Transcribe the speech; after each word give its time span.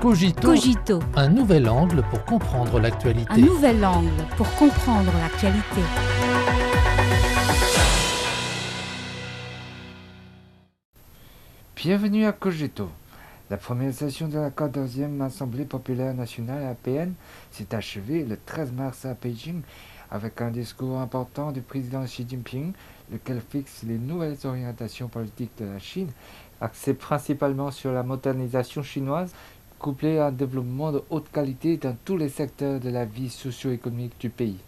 Cogito, 0.00 0.46
Cogito, 0.46 1.00
un 1.16 1.28
nouvel 1.28 1.68
angle 1.68 2.04
pour 2.08 2.24
comprendre 2.24 2.78
l'actualité. 2.78 3.32
un 3.32 3.38
nouvel 3.38 3.84
angle 3.84 4.08
pour 4.36 4.48
comprendre 4.54 5.10
l'actualité. 5.18 5.80
Bienvenue 11.74 12.26
à 12.26 12.32
Cogito. 12.32 12.88
La 13.50 13.56
première 13.56 13.92
session 13.92 14.28
de 14.28 14.38
la 14.38 14.50
14e 14.50 15.20
Assemblée 15.20 15.64
populaire 15.64 16.14
nationale 16.14 16.62
APN 16.62 17.14
s'est 17.50 17.74
achevée 17.74 18.24
le 18.24 18.38
13 18.46 18.70
mars 18.70 19.04
à 19.04 19.14
Beijing 19.14 19.62
avec 20.10 20.40
un 20.40 20.50
discours 20.50 20.98
important 20.98 21.52
du 21.52 21.60
président 21.60 22.04
Xi 22.04 22.26
Jinping, 22.28 22.72
lequel 23.10 23.40
fixe 23.40 23.82
les 23.82 23.98
nouvelles 23.98 24.38
orientations 24.44 25.08
politiques 25.08 25.52
de 25.58 25.66
la 25.66 25.78
Chine, 25.78 26.10
axées 26.60 26.94
principalement 26.94 27.70
sur 27.70 27.92
la 27.92 28.02
modernisation 28.02 28.82
chinoise, 28.82 29.32
couplée 29.78 30.18
à 30.18 30.26
un 30.26 30.32
développement 30.32 30.92
de 30.92 31.02
haute 31.08 31.30
qualité 31.30 31.76
dans 31.76 31.96
tous 32.04 32.16
les 32.16 32.28
secteurs 32.28 32.80
de 32.80 32.90
la 32.90 33.04
vie 33.04 33.30
socio-économique 33.30 34.18
du 34.20 34.28
pays. 34.28 34.58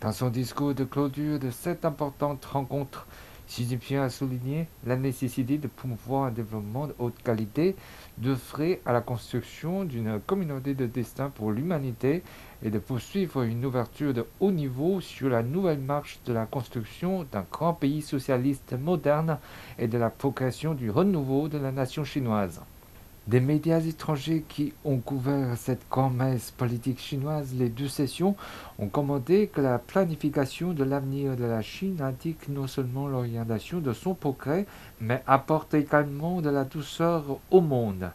Dans 0.00 0.12
son 0.12 0.30
discours 0.30 0.74
de 0.74 0.84
clôture 0.84 1.38
de 1.38 1.50
cette 1.50 1.84
importante 1.84 2.44
rencontre, 2.44 3.06
Xi 3.46 3.66
Jinping 3.68 3.98
a 3.98 4.08
souligné 4.08 4.66
la 4.86 4.96
nécessité 4.96 5.58
de 5.58 5.68
promouvoir 5.68 6.24
un 6.24 6.30
développement 6.30 6.86
de 6.86 6.94
haute 6.98 7.22
qualité, 7.22 7.76
d'œuvrer 8.16 8.80
à 8.86 8.92
la 8.92 9.02
construction 9.02 9.84
d'une 9.84 10.18
communauté 10.26 10.74
de 10.74 10.86
destin 10.86 11.28
pour 11.28 11.52
l'humanité 11.52 12.22
et 12.62 12.70
de 12.70 12.78
poursuivre 12.78 13.42
une 13.42 13.66
ouverture 13.66 14.14
de 14.14 14.26
haut 14.40 14.50
niveau 14.50 15.02
sur 15.02 15.28
la 15.28 15.42
nouvelle 15.42 15.80
marche 15.80 16.20
de 16.24 16.32
la 16.32 16.46
construction 16.46 17.26
d'un 17.30 17.44
grand 17.52 17.74
pays 17.74 18.00
socialiste 18.00 18.74
moderne 18.80 19.38
et 19.78 19.88
de 19.88 19.98
la 19.98 20.08
progression 20.08 20.72
du 20.72 20.90
renouveau 20.90 21.48
de 21.48 21.58
la 21.58 21.70
nation 21.70 22.04
chinoise. 22.04 22.62
Des 23.26 23.40
médias 23.40 23.80
étrangers 23.80 24.44
qui 24.46 24.74
ont 24.84 24.98
couvert 24.98 25.56
cette 25.56 25.88
grand-messe 25.90 26.50
politique 26.50 27.00
chinoise 27.00 27.54
les 27.54 27.70
deux 27.70 27.88
sessions 27.88 28.36
ont 28.78 28.88
commenté 28.88 29.46
que 29.46 29.62
la 29.62 29.78
planification 29.78 30.74
de 30.74 30.84
l'avenir 30.84 31.34
de 31.34 31.44
la 31.44 31.62
Chine 31.62 32.02
indique 32.02 32.50
non 32.50 32.66
seulement 32.66 33.08
l'orientation 33.08 33.80
de 33.80 33.94
son 33.94 34.12
progrès, 34.12 34.66
mais 35.00 35.22
apporte 35.26 35.72
également 35.72 36.42
de 36.42 36.50
la 36.50 36.64
douceur 36.64 37.38
au 37.50 37.62
monde. 37.62 38.10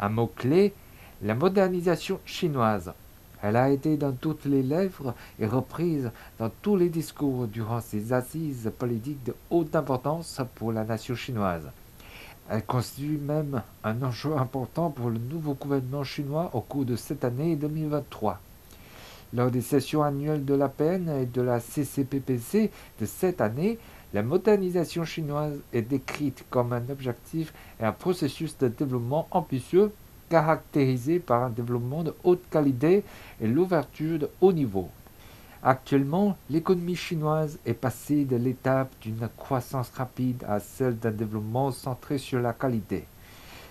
Un 0.00 0.08
mot-clé, 0.08 0.74
la 1.22 1.36
modernisation 1.36 2.18
chinoise. 2.24 2.92
Elle 3.40 3.54
a 3.54 3.70
été 3.70 3.96
dans 3.96 4.10
toutes 4.10 4.44
les 4.44 4.64
lèvres 4.64 5.14
et 5.38 5.46
reprise 5.46 6.10
dans 6.40 6.50
tous 6.62 6.74
les 6.74 6.88
discours 6.88 7.46
durant 7.46 7.80
ces 7.80 8.12
assises 8.12 8.72
politiques 8.76 9.22
de 9.22 9.36
haute 9.50 9.76
importance 9.76 10.40
pour 10.56 10.72
la 10.72 10.82
nation 10.82 11.14
chinoise. 11.14 11.70
Elle 12.50 12.64
constitue 12.64 13.18
même 13.18 13.62
un 13.84 14.02
enjeu 14.02 14.34
important 14.34 14.90
pour 14.90 15.10
le 15.10 15.18
nouveau 15.18 15.52
gouvernement 15.52 16.04
chinois 16.04 16.50
au 16.54 16.62
cours 16.62 16.86
de 16.86 16.96
cette 16.96 17.24
année 17.24 17.56
2023. 17.56 18.40
Lors 19.34 19.50
des 19.50 19.60
sessions 19.60 20.02
annuelles 20.02 20.46
de 20.46 20.54
l'APN 20.54 21.10
et 21.10 21.26
de 21.26 21.42
la 21.42 21.60
CCPPC 21.60 22.70
de 22.98 23.04
cette 23.04 23.42
année, 23.42 23.78
la 24.14 24.22
modernisation 24.22 25.04
chinoise 25.04 25.58
est 25.74 25.82
décrite 25.82 26.46
comme 26.48 26.72
un 26.72 26.88
objectif 26.88 27.52
et 27.78 27.84
un 27.84 27.92
processus 27.92 28.56
de 28.56 28.68
développement 28.68 29.28
ambitieux 29.30 29.92
caractérisé 30.30 31.18
par 31.18 31.42
un 31.42 31.50
développement 31.50 32.02
de 32.02 32.14
haute 32.24 32.48
qualité 32.50 33.04
et 33.42 33.46
l'ouverture 33.46 34.18
de 34.18 34.30
haut 34.40 34.54
niveau. 34.54 34.88
Actuellement, 35.62 36.36
l'économie 36.50 36.94
chinoise 36.94 37.58
est 37.66 37.74
passée 37.74 38.24
de 38.24 38.36
l'étape 38.36 38.94
d'une 39.00 39.28
croissance 39.36 39.90
rapide 39.90 40.44
à 40.48 40.60
celle 40.60 40.96
d'un 40.96 41.10
développement 41.10 41.72
centré 41.72 42.18
sur 42.18 42.40
la 42.40 42.52
qualité. 42.52 43.06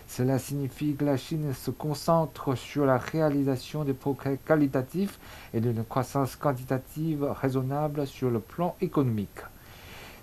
Cela 0.06 0.38
signifie 0.38 0.96
que 0.96 1.06
la 1.06 1.16
Chine 1.16 1.54
se 1.54 1.72
concentre 1.72 2.56
sur 2.56 2.86
la 2.86 2.98
réalisation 2.98 3.86
des 3.86 3.94
progrès 3.94 4.38
qualitatifs 4.46 5.18
et 5.54 5.62
d'une 5.62 5.86
croissance 5.86 6.36
quantitative 6.36 7.24
raisonnable 7.24 8.06
sur 8.06 8.32
le 8.32 8.40
plan 8.40 8.76
économique. 8.82 9.40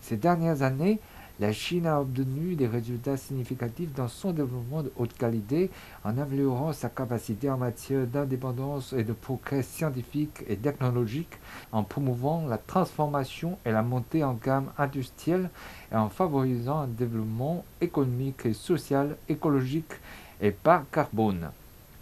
Ces 0.02 0.18
dernières 0.18 0.60
années, 0.60 1.00
la 1.40 1.52
Chine 1.52 1.86
a 1.86 2.00
obtenu 2.00 2.54
des 2.54 2.68
résultats 2.68 3.16
significatifs 3.16 3.92
dans 3.92 4.06
son 4.06 4.32
développement 4.32 4.84
de 4.84 4.92
haute 4.96 5.14
qualité 5.14 5.68
en 6.04 6.16
améliorant 6.16 6.72
sa 6.72 6.88
capacité 6.88 7.50
en 7.50 7.58
matière 7.58 8.06
d'indépendance 8.06 8.92
et 8.92 9.02
de 9.02 9.12
progrès 9.12 9.62
scientifique 9.62 10.44
et 10.46 10.56
technologique, 10.56 11.40
en 11.72 11.82
promouvant 11.82 12.46
la 12.46 12.58
transformation 12.58 13.58
et 13.64 13.72
la 13.72 13.82
montée 13.82 14.22
en 14.22 14.34
gamme 14.34 14.70
industrielle 14.78 15.50
et 15.90 15.96
en 15.96 16.08
favorisant 16.08 16.82
un 16.82 16.86
développement 16.88 17.64
économique 17.80 18.46
et 18.46 18.52
social, 18.52 19.16
écologique 19.28 19.92
et 20.40 20.54
bas 20.64 20.84
carbone. 20.92 21.50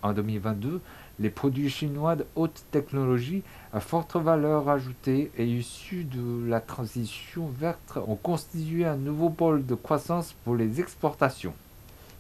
En 0.03 0.13
2022, 0.13 0.81
les 1.21 1.31
produits 1.31 1.71
chinois 1.71 2.17
de 2.17 2.27
haute 2.35 2.65
technologie 2.73 3.45
à 3.73 3.79
forte 3.79 4.17
valeur 4.17 4.69
ajoutée 4.69 5.31
et 5.39 5.47
issus 5.47 6.05
de 6.05 6.49
la 6.49 6.61
transition 6.61 7.49
verte 7.49 7.99
ont 8.09 8.17
constitué 8.17 8.85
un 8.85 8.97
nouveau 8.97 9.31
pôle 9.31 9.65
de 9.65 9.77
croissance 9.77 10.35
pour 10.45 10.57
les 10.57 10.81
exportations. 10.81 11.55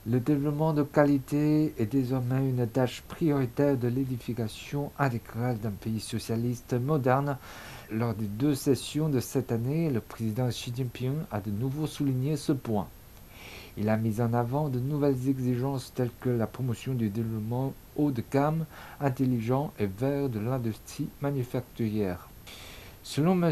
Le 0.04 0.18
développement 0.18 0.72
de 0.72 0.82
qualité 0.82 1.74
est 1.78 1.86
désormais 1.86 2.48
une 2.48 2.66
tâche 2.66 3.02
prioritaire 3.02 3.76
de 3.76 3.86
l'édification 3.86 4.90
intégrale 4.98 5.58
d'un 5.58 5.70
pays 5.70 6.00
socialiste 6.00 6.74
moderne. 6.74 7.36
Lors 7.90 8.14
des 8.14 8.26
deux 8.26 8.56
sessions 8.56 9.08
de 9.08 9.20
cette 9.20 9.52
année, 9.52 9.90
le 9.90 10.00
président 10.00 10.48
Xi 10.48 10.72
Jinping 10.74 11.18
a 11.30 11.40
de 11.40 11.52
nouveau 11.52 11.86
souligné 11.86 12.36
ce 12.36 12.50
point. 12.50 12.88
Il 13.78 13.88
a 13.88 13.96
mis 13.96 14.20
en 14.20 14.34
avant 14.34 14.68
de 14.68 14.78
nouvelles 14.78 15.28
exigences 15.28 15.92
telles 15.94 16.10
que 16.20 16.28
la 16.28 16.46
promotion 16.46 16.92
du 16.92 17.08
développement 17.08 17.72
haut 17.96 18.10
de 18.10 18.22
gamme, 18.30 18.66
intelligent 19.00 19.72
et 19.78 19.86
vert 19.86 20.28
de 20.28 20.38
l'industrie 20.38 21.08
manufacturière. 21.22 22.28
Selon 23.02 23.32
M. 23.42 23.50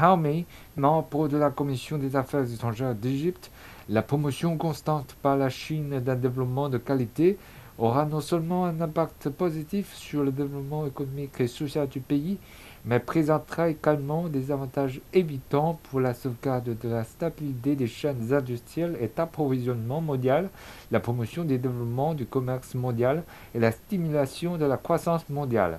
Haumei, 0.00 0.46
membre 0.76 1.28
de 1.28 1.36
la 1.36 1.50
Commission 1.50 1.98
des 1.98 2.16
affaires 2.16 2.50
étrangères 2.50 2.94
d'Égypte, 2.94 3.50
la 3.88 4.02
promotion 4.02 4.56
constante 4.56 5.14
par 5.20 5.36
la 5.36 5.50
Chine 5.50 6.00
d'un 6.00 6.16
développement 6.16 6.68
de 6.70 6.78
qualité 6.78 7.38
aura 7.78 8.06
non 8.06 8.20
seulement 8.20 8.64
un 8.64 8.80
impact 8.80 9.28
positif 9.28 9.94
sur 9.94 10.22
le 10.22 10.32
développement 10.32 10.86
économique 10.86 11.40
et 11.40 11.48
social 11.48 11.86
du 11.88 12.00
pays, 12.00 12.38
mais 12.84 12.98
présentera 12.98 13.70
également 13.70 14.28
des 14.28 14.50
avantages 14.50 15.00
évitants 15.12 15.78
pour 15.84 16.00
la 16.00 16.12
sauvegarde 16.12 16.76
de 16.78 16.88
la 16.88 17.04
stabilité 17.04 17.76
des 17.76 17.86
chaînes 17.86 18.32
industrielles 18.32 18.96
et 19.00 19.10
d'approvisionnement 19.14 20.00
mondial, 20.00 20.50
la 20.90 21.00
promotion 21.00 21.44
des 21.44 21.58
développements 21.58 22.14
du 22.14 22.26
commerce 22.26 22.74
mondial 22.74 23.22
et 23.54 23.58
la 23.58 23.72
stimulation 23.72 24.58
de 24.58 24.66
la 24.66 24.76
croissance 24.76 25.28
mondiale. 25.30 25.78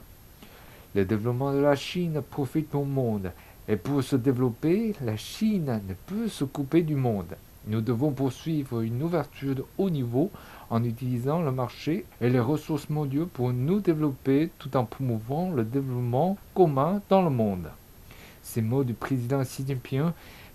Le 0.96 1.06
développement 1.06 1.54
de 1.54 1.60
la 1.60 1.76
Chine 1.76 2.22
profite 2.22 2.74
au 2.74 2.84
monde, 2.84 3.32
et 3.68 3.76
pour 3.76 4.04
se 4.04 4.16
développer, 4.16 4.94
la 5.02 5.18
Chine 5.18 5.82
ne 5.88 5.94
peut 6.06 6.28
se 6.28 6.44
couper 6.44 6.84
du 6.84 6.96
monde. 6.96 7.36
Nous 7.68 7.82
devons 7.82 8.12
poursuivre 8.12 8.82
une 8.82 9.02
ouverture 9.02 9.56
de 9.56 9.66
haut 9.80 9.90
niveau 9.90 10.30
en 10.70 10.84
utilisant 10.84 11.42
le 11.42 11.52
marché 11.52 12.06
et 12.22 12.30
les 12.30 12.40
ressources 12.40 12.90
mondiales 12.90 13.26
pour 13.26 13.54
nous 13.54 13.80
développer 13.80 14.52
tout 14.60 14.78
en 14.78 14.86
promouvant 14.86 15.50
le 15.50 15.64
développement 15.64 16.38
commun 16.54 17.02
dans 17.10 17.24
le 17.24 17.32
monde. 17.32 17.70
Ces 18.44 18.62
mots 18.62 18.84
du 18.84 18.94
président 18.94 19.42
Xi 19.42 19.66
Jinping 19.66 20.12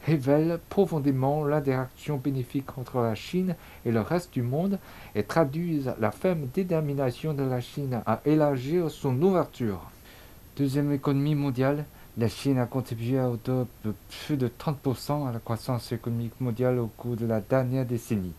révèlent 0.06 0.60
profondément 0.68 1.44
l'interaction 1.44 2.16
bénéfique 2.16 2.78
entre 2.78 3.00
la 3.00 3.16
Chine 3.16 3.56
et 3.84 3.90
le 3.90 4.00
reste 4.00 4.32
du 4.32 4.42
monde 4.42 4.78
et 5.16 5.24
traduisent 5.24 5.92
la 5.98 6.12
ferme 6.12 6.46
détermination 6.54 7.34
de 7.34 7.42
la 7.42 7.60
Chine 7.60 8.02
à 8.06 8.20
élargir 8.24 8.88
son 8.88 9.20
ouverture. 9.20 9.90
Deuxième 10.56 10.92
économie 10.92 11.34
mondiale, 11.34 11.86
la 12.18 12.28
Chine 12.28 12.58
a 12.58 12.66
contribué 12.66 13.20
hauteur 13.20 13.66
de 13.84 13.94
plus 14.26 14.36
de 14.36 14.48
30% 14.48 15.28
à 15.28 15.32
la 15.32 15.38
croissance 15.38 15.92
économique 15.92 16.40
mondiale 16.40 16.78
au 16.78 16.88
cours 16.88 17.16
de 17.16 17.26
la 17.26 17.40
dernière 17.40 17.86
décennie. 17.86 18.34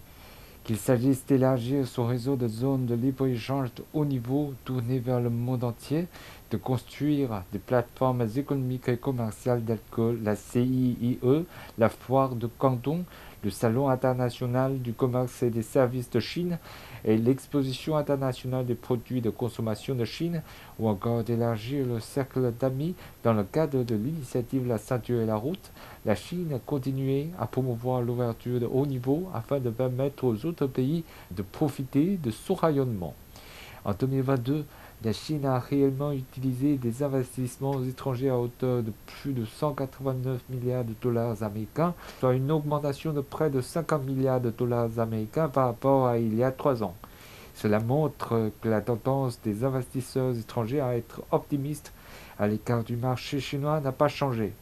Qu'il 0.63 0.77
s'agisse 0.77 1.25
d'élargir 1.25 1.87
son 1.87 2.05
réseau 2.05 2.35
de 2.35 2.47
zones 2.47 2.85
de 2.85 2.93
libre-échange 2.93 3.73
de 3.73 3.83
haut 3.93 4.05
niveau 4.05 4.53
tournées 4.65 4.99
vers 4.99 5.19
le 5.19 5.29
monde 5.29 5.63
entier, 5.63 6.07
de 6.51 6.57
construire 6.57 7.43
des 7.51 7.59
plateformes 7.59 8.27
économiques 8.35 8.89
et 8.89 8.97
commerciales 8.97 9.63
telles 9.63 9.79
que 9.89 10.19
la 10.21 10.35
CIIE, 10.35 11.17
la 11.77 11.89
foire 11.89 12.35
de 12.35 12.47
Canton, 12.47 13.05
le 13.43 13.49
Salon 13.49 13.89
international 13.89 14.79
du 14.79 14.93
commerce 14.93 15.41
et 15.43 15.49
des 15.49 15.63
services 15.63 16.09
de 16.09 16.19
Chine 16.19 16.59
et 17.03 17.17
l'exposition 17.17 17.97
internationale 17.97 18.65
des 18.65 18.75
produits 18.75 19.21
de 19.21 19.29
consommation 19.29 19.95
de 19.95 20.05
Chine, 20.05 20.43
ou 20.79 20.87
encore 20.87 21.23
d'élargir 21.23 21.85
le 21.85 21.99
cercle 21.99 22.51
d'amis 22.59 22.95
dans 23.23 23.33
le 23.33 23.43
cadre 23.43 23.83
de 23.83 23.95
l'initiative 23.95 24.67
La 24.67 24.77
ceinture 24.77 25.21
et 25.21 25.25
la 25.25 25.35
route, 25.35 25.71
la 26.05 26.15
Chine 26.15 26.53
a 26.53 26.59
continué 26.59 27.29
à 27.39 27.47
promouvoir 27.47 28.01
l'ouverture 28.01 28.59
de 28.59 28.67
haut 28.67 28.85
niveau 28.85 29.29
afin 29.33 29.59
de 29.59 29.69
permettre 29.69 30.23
aux 30.23 30.45
autres 30.45 30.67
pays 30.67 31.03
de 31.31 31.41
profiter 31.41 32.17
de 32.17 32.31
son 32.31 32.53
rayonnement. 32.53 33.15
En 33.83 33.93
2022, 33.93 34.65
la 35.03 35.13
Chine 35.13 35.45
a 35.47 35.57
réellement 35.57 36.11
utilisé 36.11 36.77
des 36.77 37.01
investissements 37.01 37.83
étrangers 37.83 38.29
à 38.29 38.37
hauteur 38.37 38.83
de 38.83 38.93
plus 39.07 39.33
de 39.33 39.45
189 39.45 40.41
milliards 40.49 40.83
de 40.83 40.93
dollars 41.01 41.41
américains, 41.41 41.95
soit 42.19 42.35
une 42.35 42.51
augmentation 42.51 43.11
de 43.11 43.21
près 43.21 43.49
de 43.49 43.61
50 43.61 44.05
milliards 44.05 44.41
de 44.41 44.51
dollars 44.51 44.99
américains 44.99 45.49
par 45.49 45.65
rapport 45.65 46.05
à 46.05 46.19
il 46.19 46.35
y 46.35 46.43
a 46.43 46.51
trois 46.51 46.83
ans. 46.83 46.95
Cela 47.55 47.79
montre 47.79 48.51
que 48.61 48.69
la 48.69 48.81
tendance 48.81 49.41
des 49.41 49.63
investisseurs 49.63 50.37
étrangers 50.37 50.81
à 50.81 50.95
être 50.95 51.23
optimistes 51.31 51.93
à 52.37 52.47
l'écart 52.47 52.83
du 52.83 52.95
marché 52.95 53.39
chinois 53.39 53.81
n'a 53.81 53.91
pas 53.91 54.07
changé. 54.07 54.53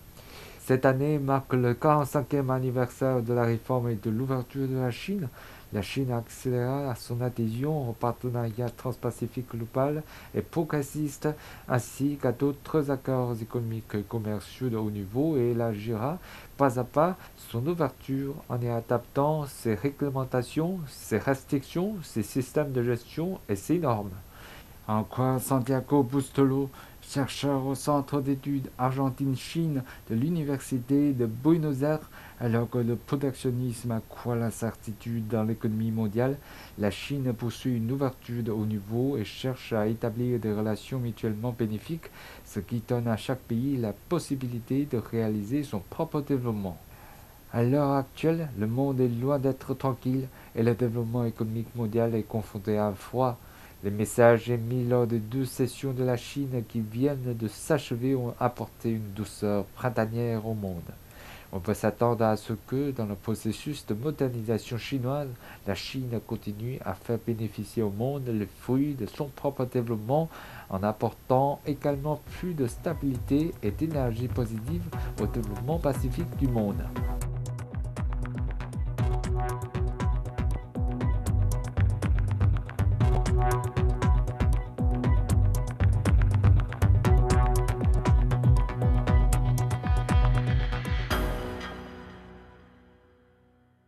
Cette 0.69 0.86
année 0.86 1.19
marque 1.19 1.53
le 1.53 1.74
45e 1.74 2.50
anniversaire 2.50 3.21
de 3.21 3.33
la 3.33 3.44
réforme 3.44 3.89
et 3.89 3.95
de 3.95 4.09
l'ouverture 4.09 4.68
de 4.68 4.77
la 4.77 4.91
Chine. 4.91 5.27
La 5.71 5.83
Chine 5.83 6.12
accéléré 6.12 6.92
son 6.95 7.21
adhésion 7.21 7.92
au 7.92 7.94
partenariat 7.94 8.69
transpacifique 8.69 9.51
global 9.51 10.01
et 10.33 10.42
progressiste 10.42 11.30
ainsi 11.68 12.18
qu'à 12.19 12.31
d'autres 12.31 12.89
accords 12.89 13.36
économiques 13.39 13.94
et 13.94 14.01
commerciaux 14.01 14.69
de 14.69 14.77
haut 14.77 14.89
niveau 14.89 15.38
et 15.38 15.51
élargira 15.51 16.18
pas 16.57 16.80
à 16.80 16.83
pas 16.83 17.18
son 17.38 17.66
ouverture 17.68 18.33
en 18.50 18.60
y 18.60 18.68
adaptant 18.68 19.45
ses 19.45 19.75
réglementations, 19.75 20.80
ses 20.88 21.19
restrictions, 21.19 21.98
ses 22.01 22.24
systèmes 22.24 22.72
de 22.72 22.81
gestion 22.81 23.39
et 23.48 23.56
ses 23.56 23.77
normes. 23.77 24.10
En 24.88 25.04
quoi 25.04 25.38
Santiago 25.38 26.01
Bustolo 26.01 26.72
chercheur 27.09 27.65
au 27.65 27.73
Centre 27.73 28.21
d'études 28.21 28.69
Argentine-Chine 28.77 29.83
de 30.11 30.15
l'Université 30.15 31.11
de 31.13 31.25
Buenos 31.25 31.81
Aires, 31.81 32.07
alors 32.39 32.69
que 32.69 32.77
le 32.77 32.95
protectionnisme 32.95 33.89
accroît 33.89 34.35
l'incertitude 34.35 35.27
dans 35.27 35.44
l'économie 35.44 35.89
mondiale, 35.89 36.38
la 36.77 36.91
Chine 36.91 37.33
poursuit 37.33 37.77
une 37.77 37.91
ouverture 37.91 38.44
de 38.44 38.51
haut 38.51 38.65
niveau 38.67 39.17
et 39.17 39.25
cherche 39.25 39.73
à 39.73 39.88
établir 39.88 40.39
des 40.39 40.53
relations 40.53 41.00
mutuellement 41.00 41.56
bénéfiques, 41.57 42.11
ce 42.45 42.59
qui 42.59 42.83
donne 42.88 43.07
à 43.07 43.17
chaque 43.17 43.39
pays 43.39 43.75
la 43.77 43.94
possibilité 43.94 44.85
de 44.85 44.97
réaliser 44.97 45.63
son 45.63 45.79
propre 45.79 46.21
développement. 46.21 46.77
À 47.51 47.63
l'heure 47.63 47.94
actuelle, 47.94 48.50
le 48.59 48.67
monde 48.67 49.00
est 49.01 49.07
loin 49.07 49.39
d'être 49.39 49.73
tranquille 49.73 50.27
et 50.55 50.62
le 50.62 50.75
développement 50.75 51.25
économique 51.25 51.75
mondial 51.75 52.13
est 52.13 52.21
confronté 52.21 52.77
à 52.77 52.85
un 52.85 52.94
froid 52.94 53.39
les 53.83 53.91
messages 53.91 54.49
émis 54.49 54.83
lors 54.83 55.07
des 55.07 55.19
deux 55.19 55.45
sessions 55.45 55.93
de 55.93 56.03
la 56.03 56.17
Chine 56.17 56.63
qui 56.67 56.81
viennent 56.81 57.33
de 57.37 57.47
s'achever 57.47 58.13
ont 58.13 58.33
apporté 58.39 58.91
une 58.91 59.13
douceur 59.15 59.63
printanière 59.75 60.45
au 60.45 60.53
monde. 60.53 60.91
On 61.51 61.59
peut 61.59 61.73
s'attendre 61.73 62.25
à 62.25 62.35
ce 62.35 62.53
que, 62.53 62.91
dans 62.91 63.05
le 63.05 63.15
processus 63.15 63.85
de 63.85 63.95
modernisation 63.95 64.77
chinoise, 64.77 65.29
la 65.65 65.73
Chine 65.75 66.19
continue 66.27 66.77
à 66.85 66.93
faire 66.93 67.17
bénéficier 67.25 67.81
au 67.81 67.89
monde 67.89 68.27
les 68.27 68.45
fruits 68.45 68.93
de 68.93 69.07
son 69.07 69.29
propre 69.29 69.65
développement 69.65 70.29
en 70.69 70.83
apportant 70.83 71.59
également 71.65 72.21
plus 72.37 72.53
de 72.53 72.67
stabilité 72.67 73.51
et 73.63 73.71
d'énergie 73.71 74.27
positive 74.27 74.83
au 75.21 75.25
développement 75.25 75.79
pacifique 75.79 76.35
du 76.37 76.47
monde. 76.47 76.83